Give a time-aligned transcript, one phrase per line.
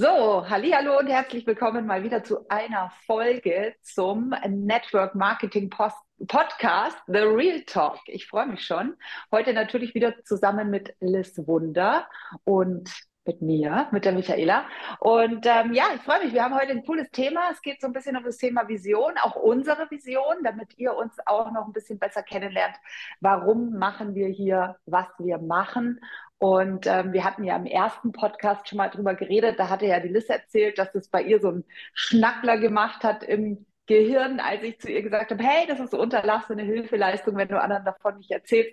[0.00, 6.96] So, hallo und herzlich willkommen mal wieder zu einer Folge zum Network Marketing Post Podcast
[7.06, 7.98] The Real Talk.
[8.06, 8.96] Ich freue mich schon.
[9.30, 12.08] Heute natürlich wieder zusammen mit Liz Wunder
[12.44, 12.90] und
[13.26, 14.64] mit mir, mit der Michaela.
[15.00, 16.32] Und ähm, ja, ich freue mich.
[16.32, 17.50] Wir haben heute ein cooles Thema.
[17.52, 21.14] Es geht so ein bisschen um das Thema Vision, auch unsere Vision, damit ihr uns
[21.26, 22.76] auch noch ein bisschen besser kennenlernt.
[23.20, 26.00] Warum machen wir hier, was wir machen?
[26.40, 29.58] Und ähm, wir hatten ja im ersten Podcast schon mal drüber geredet.
[29.58, 33.22] Da hatte ja die Liz erzählt, dass es bei ihr so einen Schnackler gemacht hat
[33.22, 37.60] im Gehirn, als ich zu ihr gesagt habe, hey, das ist unterlassene Hilfeleistung, wenn du
[37.60, 38.72] anderen davon nicht erzählst.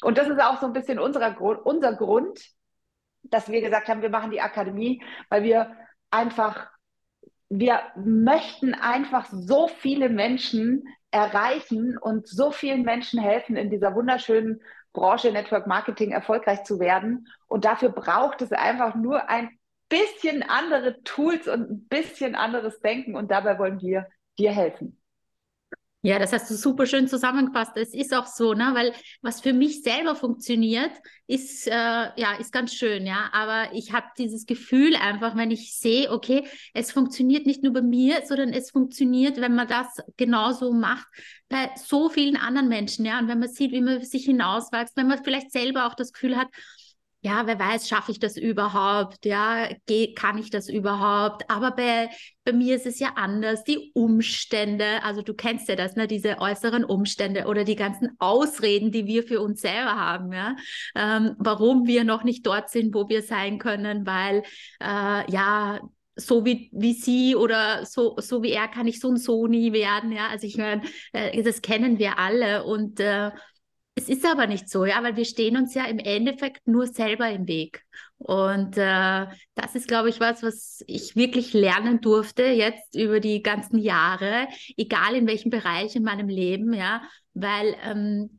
[0.00, 2.38] Und das ist auch so ein bisschen unserer, unser Grund,
[3.24, 5.74] dass wir gesagt haben, wir machen die Akademie, weil wir
[6.12, 6.70] einfach,
[7.48, 14.60] wir möchten einfach so viele Menschen erreichen und so vielen Menschen helfen in dieser wunderschönen
[14.98, 17.28] Branche Network Marketing erfolgreich zu werden.
[17.46, 19.50] Und dafür braucht es einfach nur ein
[19.88, 23.14] bisschen andere Tools und ein bisschen anderes Denken.
[23.14, 25.00] Und dabei wollen wir dir helfen.
[26.02, 27.72] Ja, das hast du super schön zusammengefasst.
[27.76, 28.70] Es ist auch so, ne?
[28.72, 30.92] weil was für mich selber funktioniert,
[31.26, 33.28] ist äh, ja ist ganz schön, ja.
[33.32, 37.82] Aber ich habe dieses Gefühl einfach, wenn ich sehe, okay, es funktioniert nicht nur bei
[37.82, 41.08] mir, sondern es funktioniert, wenn man das genauso macht
[41.48, 43.18] bei so vielen anderen Menschen, ja.
[43.18, 46.36] Und wenn man sieht, wie man sich hinauswächst, wenn man vielleicht selber auch das Gefühl
[46.36, 46.48] hat,
[47.20, 49.24] ja, wer weiß, schaffe ich das überhaupt?
[49.24, 51.50] Ja, geh, kann ich das überhaupt?
[51.50, 52.10] Aber bei,
[52.44, 53.64] bei mir ist es ja anders.
[53.64, 58.92] Die Umstände, also du kennst ja das, ne, diese äußeren Umstände oder die ganzen Ausreden,
[58.92, 60.54] die wir für uns selber haben, ja,
[60.94, 64.44] ähm, warum wir noch nicht dort sind, wo wir sein können, weil
[64.80, 65.80] äh, ja
[66.14, 69.72] so wie, wie sie oder so, so wie er kann ich so und so nie
[69.72, 70.12] werden.
[70.12, 73.30] Ja, also ich meine, äh, das kennen wir alle und äh,
[73.98, 77.28] es ist aber nicht so, ja, weil wir stehen uns ja im Endeffekt nur selber
[77.30, 77.82] im Weg.
[78.18, 83.42] Und äh, das ist, glaube ich, was, was ich wirklich lernen durfte jetzt über die
[83.42, 84.46] ganzen Jahre,
[84.76, 87.02] egal in welchem Bereich in meinem Leben, ja,
[87.34, 88.38] weil ähm,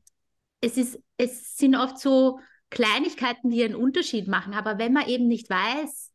[0.62, 2.40] es ist, es sind oft so
[2.70, 4.54] Kleinigkeiten, die einen Unterschied machen.
[4.54, 6.14] Aber wenn man eben nicht weiß,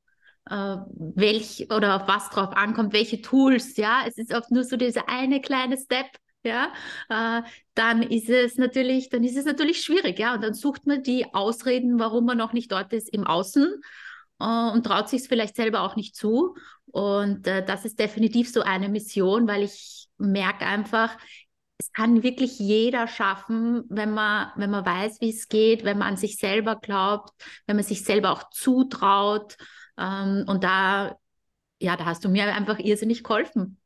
[0.49, 4.79] äh, welch oder auf was drauf ankommt, welche Tools, ja, es ist oft nur so
[4.79, 6.07] dieser eine kleine Step,
[6.45, 6.73] ja,
[7.09, 7.43] äh,
[7.75, 11.33] dann ist es natürlich, dann ist es natürlich schwierig, ja, und dann sucht man die
[11.35, 13.81] Ausreden, warum man noch nicht dort ist im Außen
[14.41, 16.57] äh, und traut sich es vielleicht selber auch nicht zu.
[16.87, 21.17] Und äh, das ist definitiv so eine Mission, weil ich merke einfach,
[21.79, 26.09] es kann wirklich jeder schaffen, wenn man, wenn man weiß, wie es geht, wenn man
[26.09, 27.33] an sich selber glaubt,
[27.67, 29.57] wenn man sich selber auch zutraut.
[29.99, 31.17] Ähm, und da,
[31.81, 33.79] ja, da hast du mir einfach irrsinnig geholfen.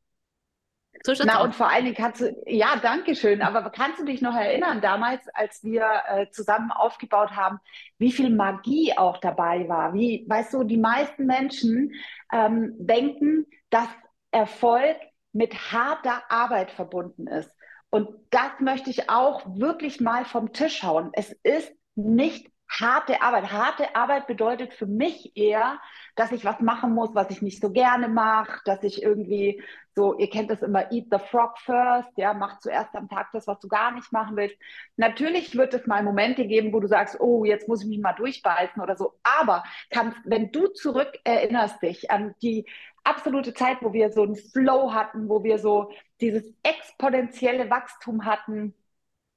[1.04, 4.20] So Na, und vor allen Dingen kannst du, ja, danke schön, aber kannst du dich
[4.20, 7.58] noch erinnern, damals, als wir äh, zusammen aufgebaut haben,
[7.98, 9.94] wie viel Magie auch dabei war?
[9.94, 11.92] Wie, weißt du, die meisten Menschen
[12.32, 13.88] ähm, denken, dass
[14.30, 14.96] Erfolg
[15.32, 17.50] mit harter Arbeit verbunden ist.
[17.90, 21.10] Und das möchte ich auch wirklich mal vom Tisch hauen.
[21.14, 23.50] Es ist nicht harte Arbeit.
[23.50, 25.80] Harte Arbeit bedeutet für mich eher,
[26.16, 29.62] dass ich was machen muss, was ich nicht so gerne mache, dass ich irgendwie
[29.94, 33.46] so, ihr kennt das immer, eat the frog first, ja, mach zuerst am Tag das,
[33.46, 34.56] was du gar nicht machen willst.
[34.96, 38.12] Natürlich wird es mal Momente geben, wo du sagst, oh, jetzt muss ich mich mal
[38.12, 39.14] durchbeißen oder so.
[39.22, 42.66] Aber kannst, wenn du zurück erinnerst dich an die
[43.02, 45.90] absolute Zeit, wo wir so einen Flow hatten, wo wir so
[46.20, 48.74] dieses exponentielle Wachstum hatten,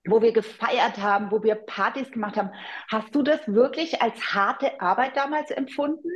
[0.05, 2.51] wo wir gefeiert haben, wo wir Partys gemacht haben.
[2.89, 6.09] Hast du das wirklich als harte Arbeit damals empfunden?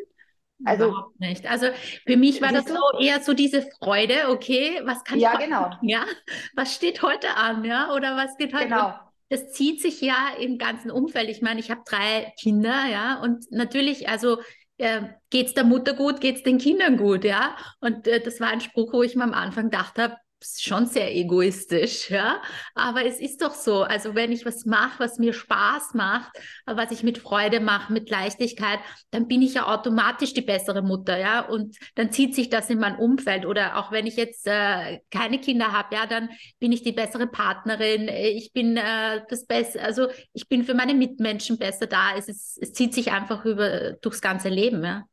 [0.63, 1.45] Also Überhaupt nicht.
[1.47, 1.67] Also
[2.05, 5.71] für mich war das so eher so diese Freude, okay, was kann ja, ich genau.
[5.81, 6.05] ja,
[6.55, 8.93] was steht heute an, ja, oder was geht heute genau.
[9.29, 11.29] das zieht sich ja im ganzen Umfeld.
[11.29, 14.37] Ich meine, ich habe drei Kinder, ja, und natürlich, also
[14.77, 17.57] äh, geht es der Mutter gut, geht es den Kindern gut, ja.
[17.81, 20.15] Und äh, das war ein Spruch, wo ich mir am Anfang gedacht habe,
[20.57, 22.41] schon sehr egoistisch, ja.
[22.73, 23.83] Aber es ist doch so.
[23.83, 26.31] Also wenn ich was mache, was mir Spaß macht,
[26.65, 28.79] was ich mit Freude mache, mit Leichtigkeit,
[29.11, 31.41] dann bin ich ja automatisch die bessere Mutter, ja.
[31.41, 33.45] Und dann zieht sich das in mein Umfeld.
[33.45, 36.29] Oder auch wenn ich jetzt äh, keine Kinder habe, ja, dann
[36.59, 38.07] bin ich die bessere Partnerin.
[38.07, 42.15] Ich bin äh, das Beste, also ich bin für meine Mitmenschen besser da.
[42.17, 45.03] Es, ist, es zieht sich einfach über durchs ganze Leben, ja.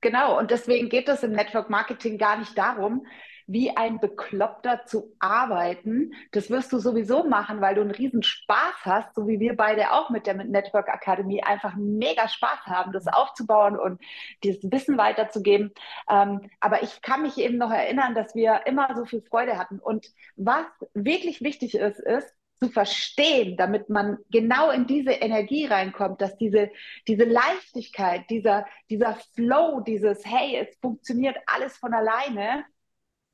[0.00, 3.06] Genau, und deswegen geht es im Network Marketing gar nicht darum,
[3.52, 6.12] wie ein Bekloppter zu arbeiten.
[6.30, 9.90] Das wirst du sowieso machen, weil du einen riesen Spaß hast, so wie wir beide
[9.90, 14.00] auch mit der Network Akademie einfach mega Spaß haben, das aufzubauen und
[14.44, 15.72] dieses Wissen weiterzugeben.
[16.08, 19.80] Ähm, aber ich kann mich eben noch erinnern, dass wir immer so viel Freude hatten.
[19.80, 20.06] Und
[20.36, 22.32] was wirklich wichtig ist, ist,
[22.62, 26.70] zu verstehen, damit man genau in diese Energie reinkommt, dass diese,
[27.08, 32.66] diese Leichtigkeit, dieser, dieser Flow, dieses, hey, es funktioniert alles von alleine,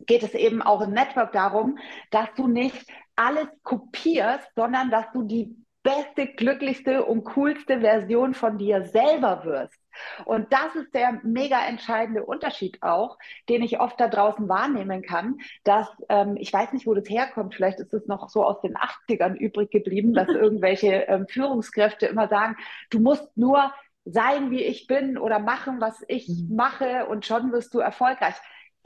[0.01, 1.79] geht es eben auch im Network darum,
[2.11, 8.59] dass du nicht alles kopierst, sondern dass du die beste, glücklichste und coolste Version von
[8.59, 9.79] dir selber wirst.
[10.25, 15.39] Und das ist der mega entscheidende Unterschied auch, den ich oft da draußen wahrnehmen kann,
[15.63, 18.77] dass ähm, ich weiß nicht, wo das herkommt, vielleicht ist es noch so aus den
[18.77, 22.57] 80ern übrig geblieben, dass irgendwelche ähm, Führungskräfte immer sagen,
[22.91, 23.73] du musst nur
[24.05, 26.57] sein, wie ich bin oder machen, was ich mhm.
[26.57, 28.35] mache und schon wirst du erfolgreich.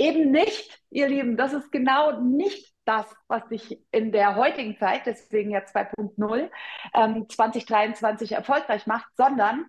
[0.00, 5.02] Eben nicht, ihr Lieben, das ist genau nicht das, was dich in der heutigen Zeit,
[5.04, 6.50] deswegen ja 2.0,
[6.94, 9.66] ähm, 2023 erfolgreich macht, sondern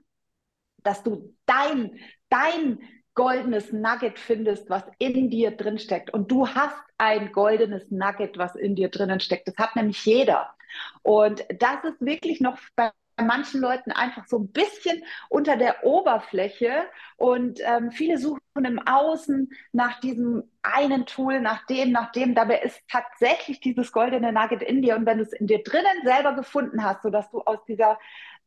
[0.83, 1.99] dass du dein,
[2.29, 2.79] dein
[3.13, 6.13] goldenes Nugget findest, was in dir drin steckt.
[6.13, 9.49] Und du hast ein goldenes Nugget, was in dir drinnen steckt.
[9.49, 10.55] Das hat nämlich jeder.
[11.01, 16.85] Und das ist wirklich noch bei manchen Leuten einfach so ein bisschen unter der Oberfläche
[17.17, 22.35] und ähm, viele suchen im Außen nach diesem einen Tool, nach dem, nach dem.
[22.35, 26.03] Dabei ist tatsächlich dieses goldene Nugget in dir und wenn du es in dir drinnen
[26.03, 27.97] selber gefunden hast, sodass du aus dieser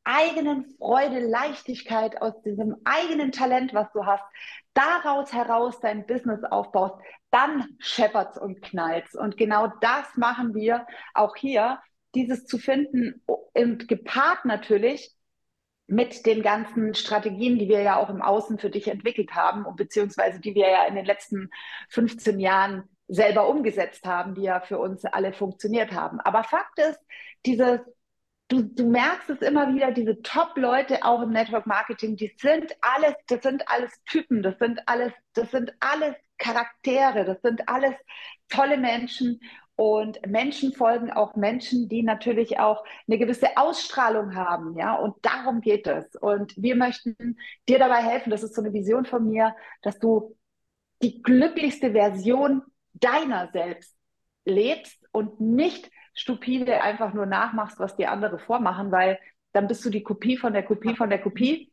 [0.04, 4.22] eigenen Freude, Leichtigkeit, aus diesem eigenen Talent, was du hast,
[4.74, 6.96] daraus heraus dein Business aufbaust,
[7.30, 9.14] dann scheppert's und knallt's.
[9.14, 11.80] Und genau das machen wir auch hier,
[12.14, 15.12] dieses zu finden und gepaart natürlich
[15.86, 19.76] mit den ganzen Strategien, die wir ja auch im Außen für dich entwickelt haben und
[19.76, 21.50] beziehungsweise die wir ja in den letzten
[21.90, 26.20] 15 Jahren selber umgesetzt haben, die ja für uns alle funktioniert haben.
[26.20, 26.98] Aber Fakt ist,
[27.44, 27.80] dieses
[28.48, 33.14] du, du merkst es immer wieder, diese Top-Leute auch im Network Marketing, die sind alles,
[33.28, 37.94] das sind alles Typen, das sind alles, das sind alles Charaktere, das sind alles
[38.48, 39.40] tolle Menschen.
[39.76, 44.94] Und Menschen folgen auch Menschen, die natürlich auch eine gewisse Ausstrahlung haben, ja.
[44.94, 46.14] Und darum geht es.
[46.14, 47.36] Und wir möchten
[47.68, 48.30] dir dabei helfen.
[48.30, 50.36] Das ist so eine Vision von mir, dass du
[51.02, 52.62] die glücklichste Version
[52.92, 53.96] deiner selbst
[54.44, 59.18] lebst und nicht stupide einfach nur nachmachst, was die andere vormachen, weil
[59.52, 61.72] dann bist du die Kopie von der Kopie von der Kopie.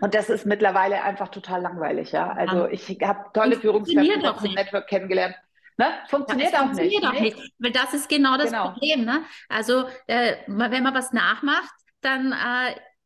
[0.00, 2.30] Und das ist mittlerweile einfach total langweilig, ja.
[2.32, 5.36] Also ich habe tolle Führungskräfte dem Network kennengelernt.
[5.78, 5.86] Ne?
[6.08, 7.14] Funktioniert ja, auch funktioniert nicht.
[7.14, 7.52] Auch nicht.
[7.58, 8.72] Weil das ist genau das genau.
[8.72, 9.04] Problem.
[9.04, 9.22] Ne?
[9.48, 12.34] Also äh, wenn man was nachmacht, dann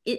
[0.07, 0.19] äh,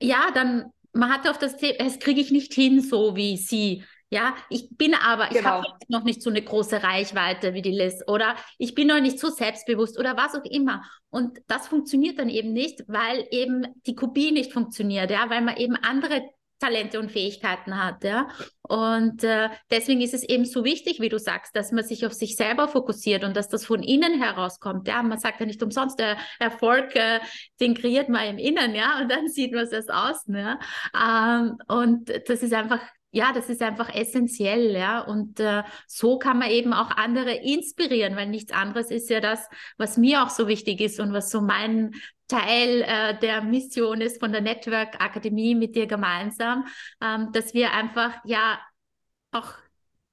[0.00, 3.84] ja, dann man hat auf das Thema, das kriege ich nicht hin, so wie sie.
[4.12, 5.38] Ja, ich bin aber, genau.
[5.38, 9.00] ich habe noch nicht so eine große Reichweite wie die Liz oder ich bin noch
[9.00, 10.82] nicht so selbstbewusst oder was auch immer.
[11.10, 15.56] Und das funktioniert dann eben nicht, weil eben die Kopie nicht funktioniert, ja, weil man
[15.58, 16.22] eben andere
[16.60, 18.28] Talente und Fähigkeiten hat, ja.
[18.62, 22.12] Und äh, deswegen ist es eben so wichtig, wie du sagst, dass man sich auf
[22.12, 24.86] sich selber fokussiert und dass das von innen herauskommt.
[24.86, 27.20] Ja, man sagt ja nicht umsonst, der Erfolg, äh,
[27.58, 30.58] den kreiert man im Innen, ja, und dann sieht man es erst außen, ja.
[30.94, 32.80] Ähm, und das ist einfach
[33.12, 35.00] ja, das ist einfach essentiell, ja.
[35.00, 39.48] Und äh, so kann man eben auch andere inspirieren, weil nichts anderes ist ja das,
[39.78, 41.92] was mir auch so wichtig ist und was so mein
[42.30, 46.66] Teil äh, der Mission ist von der Network Akademie mit dir gemeinsam,
[47.02, 48.58] ähm, dass wir einfach ja
[49.32, 49.54] auch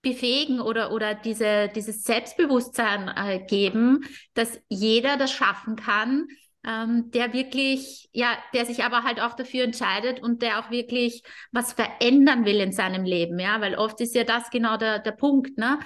[0.01, 6.27] befähigen oder, oder diese, dieses Selbstbewusstsein äh, geben, dass jeder das schaffen kann,
[6.65, 11.23] ähm, der wirklich, ja, der sich aber halt auch dafür entscheidet und der auch wirklich
[11.51, 15.11] was verändern will in seinem Leben, ja, weil oft ist ja das genau der, der
[15.13, 15.79] Punkt, ne?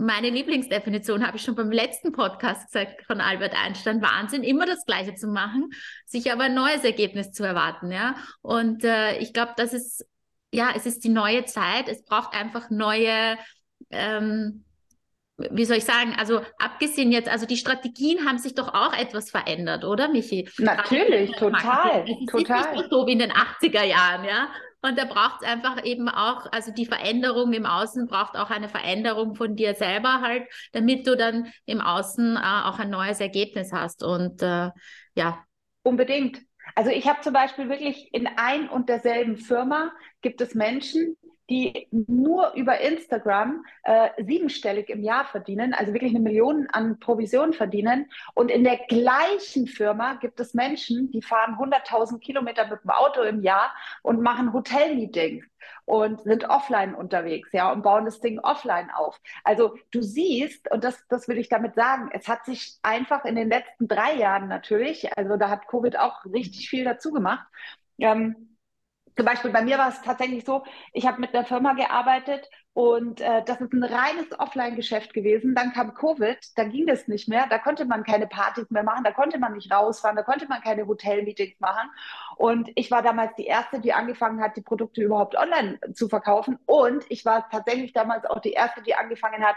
[0.00, 4.00] Meine Lieblingsdefinition habe ich schon beim letzten Podcast gesagt von Albert Einstein.
[4.00, 5.68] Wahnsinn, immer das Gleiche zu machen,
[6.06, 8.14] sich aber ein neues Ergebnis zu erwarten, ja.
[8.40, 10.06] Und äh, ich glaube, das ist,
[10.52, 11.86] ja, es ist die neue Zeit.
[11.86, 13.36] Es braucht einfach neue,
[13.90, 14.64] ähm,
[15.36, 19.30] wie soll ich sagen, also abgesehen jetzt, also die Strategien haben sich doch auch etwas
[19.30, 20.48] verändert, oder Michi?
[20.56, 22.74] Natürlich, total, es ist total.
[22.74, 24.48] Nicht so wie in den 80er Jahren, ja.
[24.82, 28.68] Und da braucht es einfach eben auch, also die Veränderung im Außen braucht auch eine
[28.68, 33.72] Veränderung von dir selber halt, damit du dann im Außen äh, auch ein neues Ergebnis
[33.72, 34.02] hast.
[34.02, 34.70] Und äh,
[35.14, 35.44] ja.
[35.82, 36.40] Unbedingt.
[36.74, 41.16] Also ich habe zum Beispiel wirklich in ein und derselben Firma gibt es Menschen,
[41.50, 47.52] die nur über Instagram äh, siebenstellig im Jahr verdienen, also wirklich eine Million an Provision
[47.52, 48.08] verdienen.
[48.34, 53.22] Und in der gleichen Firma gibt es Menschen, die fahren 100.000 Kilometer mit dem Auto
[53.22, 55.44] im Jahr und machen Hotelmeetings
[55.84, 59.20] und sind offline unterwegs, ja, und bauen das Ding offline auf.
[59.42, 63.34] Also du siehst, und das, das will ich damit sagen, es hat sich einfach in
[63.34, 67.44] den letzten drei Jahren natürlich, also da hat Covid auch richtig viel dazu gemacht,
[67.98, 68.49] ähm,
[69.16, 73.20] zum Beispiel bei mir war es tatsächlich so, ich habe mit einer Firma gearbeitet Und
[73.20, 75.54] äh, das ist ein reines Offline-Geschäft gewesen.
[75.54, 77.46] Dann kam Covid, da ging das nicht mehr.
[77.50, 80.60] Da konnte man keine Partys mehr machen, da konnte man nicht rausfahren, da konnte man
[80.62, 81.90] keine Hotel-Meetings machen.
[82.40, 86.58] Und ich war damals die Erste, die angefangen hat, die Produkte überhaupt online zu verkaufen.
[86.64, 89.56] Und ich war tatsächlich damals auch die Erste, die angefangen hat,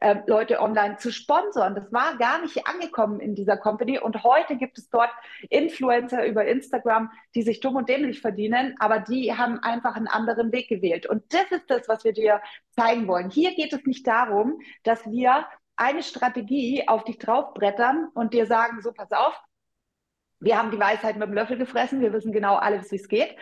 [0.00, 1.76] äh, Leute online zu sponsern.
[1.76, 4.00] Das war gar nicht angekommen in dieser Company.
[4.00, 5.10] Und heute gibt es dort
[5.48, 10.50] Influencer über Instagram, die sich dumm und dämlich verdienen, aber die haben einfach einen anderen
[10.50, 11.06] Weg gewählt.
[11.06, 13.30] Und das ist das, was wir dir zeigen wollen.
[13.30, 18.82] Hier geht es nicht darum, dass wir eine Strategie auf dich draufbrettern und dir sagen,
[18.82, 19.40] so pass auf,
[20.44, 23.34] wir haben die Weisheit mit dem Löffel gefressen, wir wissen genau alles, wie es geht.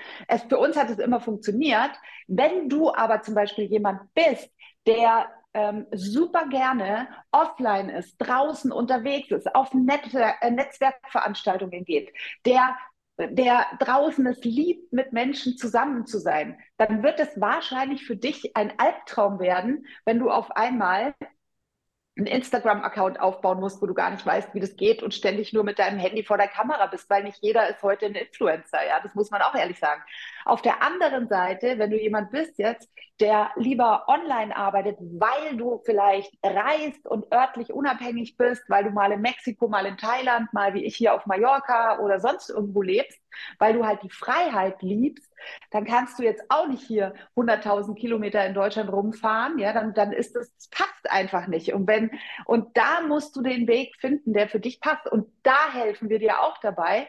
[0.48, 1.90] Für uns hat es immer funktioniert.
[2.28, 4.50] Wenn du aber zum Beispiel jemand bist,
[4.86, 12.12] der ähm, super gerne offline ist, draußen unterwegs ist, auf Netzwer äh, Netzwerkveranstaltungen geht,
[12.46, 12.76] der
[13.18, 18.56] der draußen es liebt, mit Menschen zusammen zu sein, dann wird es wahrscheinlich für dich
[18.56, 21.14] ein Albtraum werden, wenn du auf einmal
[22.16, 25.64] einen Instagram-Account aufbauen musst, wo du gar nicht weißt, wie das geht und ständig nur
[25.64, 29.00] mit deinem Handy vor der Kamera bist, weil nicht jeder ist heute ein Influencer, ja,
[29.02, 30.02] das muss man auch ehrlich sagen.
[30.44, 35.80] Auf der anderen Seite, wenn du jemand bist jetzt, der lieber online arbeitet, weil du
[35.86, 40.74] vielleicht reist und örtlich unabhängig bist, weil du mal in Mexiko, mal in Thailand, mal
[40.74, 43.20] wie ich hier auf Mallorca oder sonst irgendwo lebst,
[43.58, 45.31] weil du halt die Freiheit liebst,
[45.70, 50.12] dann kannst du jetzt auch nicht hier 100.000 Kilometer in Deutschland rumfahren, ja, dann, dann
[50.12, 51.72] ist das, das passt einfach nicht.
[51.72, 52.10] Und wenn,
[52.46, 55.10] und da musst du den Weg finden, der für dich passt.
[55.10, 57.08] Und da helfen wir dir auch dabei,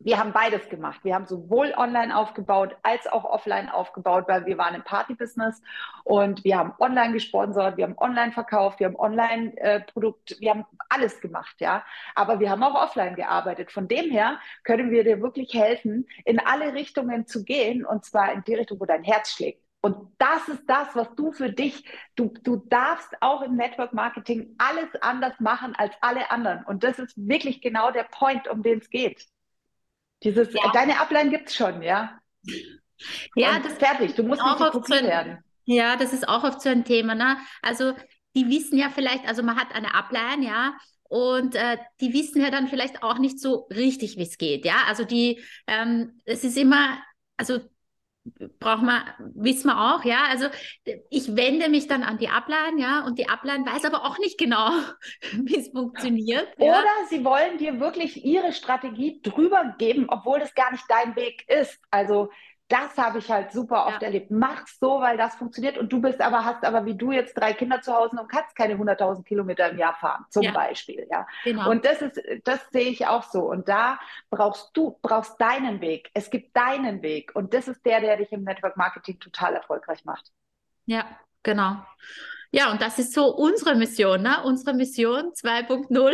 [0.00, 1.00] wir haben beides gemacht.
[1.02, 5.60] Wir haben sowohl online aufgebaut als auch offline aufgebaut, weil wir waren im Party-Business
[6.04, 10.50] und wir haben online gesponsert, wir haben online verkauft, wir haben online äh, Produkt, wir
[10.50, 11.84] haben alles gemacht, ja.
[12.14, 13.72] Aber wir haben auch offline gearbeitet.
[13.72, 18.32] Von dem her können wir dir wirklich helfen, in alle Richtungen zu gehen und zwar
[18.32, 19.62] in die Richtung, wo dein Herz schlägt.
[19.80, 21.84] Und das ist das, was du für dich,
[22.16, 26.64] du, du darfst auch im Network Marketing alles anders machen als alle anderen.
[26.64, 29.28] Und das ist wirklich genau der Point, um den es geht.
[30.22, 30.70] Dieses, ja.
[30.72, 32.18] deine Ablein gibt es schon, ja?
[33.34, 34.14] Ja, Und das ist fertig.
[34.14, 35.38] Du musst nicht die Kopie so werden.
[35.64, 37.14] Ja, das ist auch oft so ein Thema.
[37.14, 37.36] Ne?
[37.62, 37.94] Also
[38.34, 42.50] die wissen ja vielleicht, also man hat eine Ablein, ja, und äh, die wissen ja
[42.50, 44.84] dann vielleicht auch nicht so richtig, wie es geht, ja.
[44.86, 46.98] Also die, ähm, es ist immer,
[47.36, 47.60] also
[48.58, 49.02] braucht man,
[49.34, 50.24] wissen wir auch, ja.
[50.28, 50.46] Also
[51.10, 54.38] ich wende mich dann an die Ablein, ja, und die Ablein weiß aber auch nicht
[54.38, 54.70] genau,
[55.32, 56.48] wie es funktioniert.
[56.58, 57.06] Oder ja.
[57.08, 61.80] sie wollen dir wirklich ihre Strategie drüber geben, obwohl das gar nicht dein Weg ist.
[61.90, 62.30] Also
[62.68, 64.08] das habe ich halt super oft ja.
[64.08, 64.30] erlebt.
[64.30, 67.54] Mach's so, weil das funktioniert und du bist aber, hast aber wie du jetzt drei
[67.54, 70.52] Kinder zu Hause und kannst keine 100.000 Kilometer im Jahr fahren, zum ja.
[70.52, 71.26] Beispiel, ja.
[71.44, 71.70] Genau.
[71.70, 73.50] Und das ist, das sehe ich auch so.
[73.50, 73.98] Und da
[74.28, 76.10] brauchst du, brauchst deinen Weg.
[76.12, 80.04] Es gibt deinen Weg und das ist der, der dich im Network Marketing total erfolgreich
[80.04, 80.30] macht.
[80.84, 81.06] Ja,
[81.42, 81.76] genau.
[82.50, 84.42] Ja, und das ist so unsere Mission, ne?
[84.44, 86.12] Unsere Mission 2.0.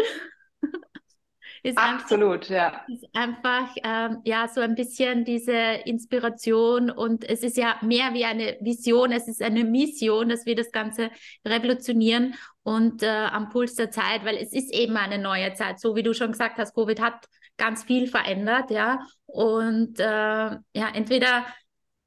[1.65, 2.95] Ist Absolut, einfach, ja.
[2.95, 5.55] Ist einfach ähm, ja so ein bisschen diese
[5.87, 10.57] Inspiration und es ist ja mehr wie eine Vision, es ist eine Mission, dass wir
[10.57, 11.11] das Ganze
[11.43, 15.97] revolutionieren und äh, am Puls der Zeit, weil es ist eben eine neue Zeit, so
[15.97, 17.25] wie du schon gesagt hast, Covid hat
[17.57, 21.47] ganz viel verändert, ja und äh, ja entweder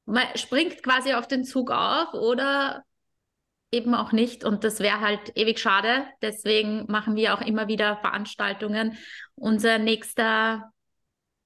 [0.05, 2.83] man springt quasi auf den Zug auf oder
[3.71, 4.43] eben auch nicht.
[4.43, 6.05] Und das wäre halt ewig schade.
[6.21, 8.97] Deswegen machen wir auch immer wieder Veranstaltungen.
[9.35, 10.71] Unser nächster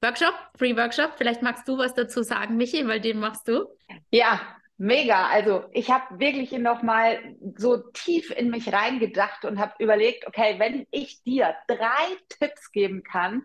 [0.04, 3.68] Workshop, Free Workshop, vielleicht magst du was dazu sagen, Michi, weil den machst du.
[4.10, 4.42] Ja,
[4.78, 5.28] mega.
[5.28, 7.20] Also ich habe wirklich noch mal
[7.56, 13.04] so tief in mich reingedacht und habe überlegt, okay, wenn ich dir drei Tipps geben
[13.04, 13.44] kann,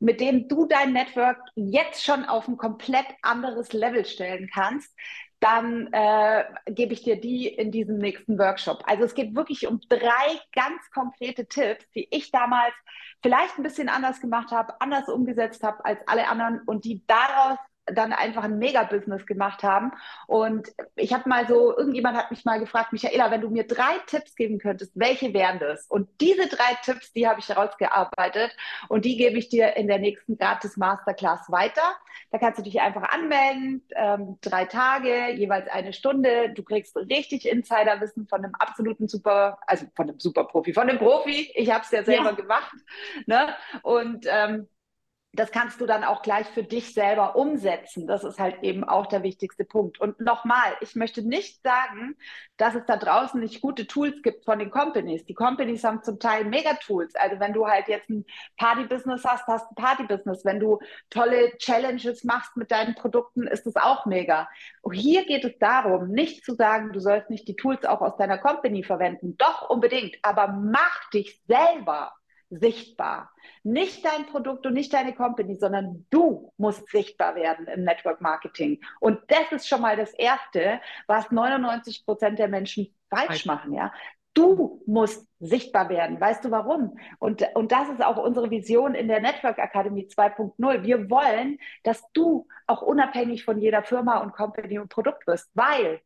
[0.00, 4.94] mit denen du dein Network jetzt schon auf ein komplett anderes Level stellen kannst,
[5.40, 8.82] dann äh, gebe ich dir die in diesem nächsten Workshop.
[8.86, 12.74] Also es geht wirklich um drei ganz konkrete Tipps, die ich damals
[13.22, 17.58] vielleicht ein bisschen anders gemacht habe, anders umgesetzt habe als alle anderen und die daraus
[17.92, 19.92] dann einfach ein Mega-Business gemacht haben.
[20.26, 23.98] Und ich habe mal so, irgendjemand hat mich mal gefragt, Michaela, wenn du mir drei
[24.06, 25.86] Tipps geben könntest, welche wären das?
[25.86, 28.56] Und diese drei Tipps, die habe ich herausgearbeitet
[28.88, 31.82] und die gebe ich dir in der nächsten gratis Masterclass weiter.
[32.30, 36.50] Da kannst du dich einfach anmelden, ähm, drei Tage, jeweils eine Stunde.
[36.50, 41.50] Du kriegst richtig Insiderwissen von einem absoluten Super, also von einem Superprofi, von einem Profi.
[41.54, 42.32] Ich habe es ja selber ja.
[42.32, 42.74] gemacht.
[43.26, 43.54] Ne?
[43.82, 44.68] Und ähm,
[45.38, 48.08] das kannst du dann auch gleich für dich selber umsetzen.
[48.08, 50.00] Das ist halt eben auch der wichtigste Punkt.
[50.00, 52.16] Und nochmal, ich möchte nicht sagen,
[52.56, 55.24] dass es da draußen nicht gute Tools gibt von den Companies.
[55.26, 57.14] Die Companies haben zum Teil Mega-Tools.
[57.14, 58.24] Also wenn du halt jetzt ein
[58.56, 60.44] Party-Business hast, hast ein Party-Business.
[60.44, 64.48] Wenn du tolle Challenges machst mit deinen Produkten, ist es auch mega.
[64.82, 68.16] Und hier geht es darum, nicht zu sagen, du sollst nicht die Tools auch aus
[68.16, 69.36] deiner Company verwenden.
[69.38, 70.16] Doch unbedingt.
[70.22, 72.17] Aber mach dich selber
[72.50, 73.30] sichtbar.
[73.62, 78.80] Nicht dein Produkt und nicht deine Company, sondern du musst sichtbar werden im Network Marketing.
[79.00, 83.92] Und das ist schon mal das Erste, was 99 Prozent der Menschen falsch machen, ja.
[84.34, 86.20] Du musst sichtbar werden.
[86.20, 86.96] Weißt du warum?
[87.18, 90.84] Und, und das ist auch unsere Vision in der Network Academy 2.0.
[90.84, 96.00] Wir wollen, dass du auch unabhängig von jeder Firma und Company und Produkt wirst, weil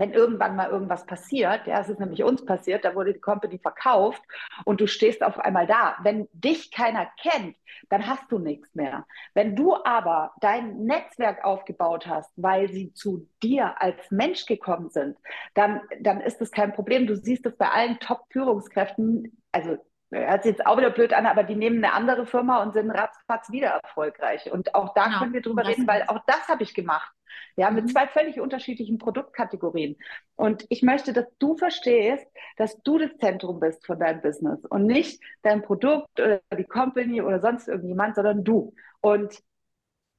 [0.00, 3.58] wenn irgendwann mal irgendwas passiert, ja, es ist nämlich uns passiert, da wurde die Company
[3.58, 4.22] verkauft
[4.64, 5.98] und du stehst auf einmal da.
[6.02, 7.54] Wenn dich keiner kennt,
[7.90, 9.06] dann hast du nichts mehr.
[9.34, 15.18] Wenn du aber dein Netzwerk aufgebaut hast, weil sie zu dir als Mensch gekommen sind,
[15.52, 17.06] dann, dann ist das kein Problem.
[17.06, 19.76] Du siehst es bei allen Top-Führungskräften, also
[20.10, 22.90] hört sich jetzt auch wieder blöd an, aber die nehmen eine andere Firma und sind
[22.90, 24.50] ratzfatz wieder erfolgreich.
[24.50, 25.18] Und auch da genau.
[25.18, 27.12] können wir drüber reden, weil auch das habe ich gemacht.
[27.56, 27.88] Ja, mit mhm.
[27.88, 29.96] zwei völlig unterschiedlichen Produktkategorien.
[30.36, 32.26] Und ich möchte, dass du verstehst,
[32.56, 37.22] dass du das Zentrum bist von deinem Business und nicht dein Produkt oder die Company
[37.22, 38.74] oder sonst irgendjemand, sondern du.
[39.00, 39.38] Und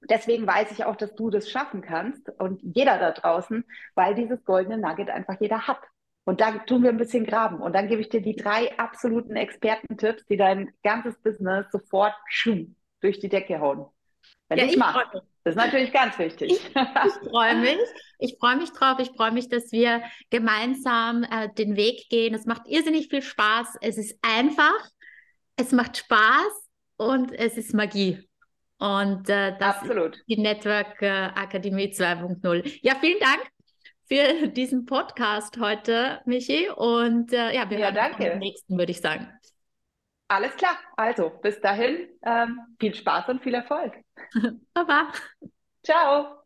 [0.09, 4.43] deswegen weiß ich auch, dass du das schaffen kannst und jeder da draußen, weil dieses
[4.45, 5.81] goldene Nugget einfach jeder hat.
[6.23, 7.61] Und da tun wir ein bisschen graben.
[7.61, 12.13] Und dann gebe ich dir die drei absoluten Expertentipps, die dein ganzes Business sofort
[13.01, 13.87] durch die Decke hauen.
[14.47, 15.23] Wenn ja, ich mache.
[15.43, 16.51] Das ist natürlich ganz wichtig.
[16.51, 17.79] Ich, ich freue mich.
[18.19, 18.99] Ich freue mich drauf.
[18.99, 22.35] Ich freue mich, dass wir gemeinsam äh, den Weg gehen.
[22.35, 23.77] Es macht irrsinnig viel Spaß.
[23.81, 24.89] Es ist einfach.
[25.55, 28.29] Es macht Spaß und es ist Magie.
[28.77, 30.17] Und äh, das Absolut.
[30.17, 32.79] ist die Network äh, Akademie 2.0.
[32.83, 33.41] Ja, vielen Dank
[34.11, 36.67] für diesen Podcast heute, Michi.
[36.69, 38.17] Und äh, ja, wir ja, danke.
[38.25, 39.31] beim nächsten, würde ich sagen.
[40.27, 40.77] Alles klar.
[40.97, 43.93] Also, bis dahin, ähm, viel Spaß und viel Erfolg.
[44.73, 45.13] Baba.
[45.81, 46.40] Ciao.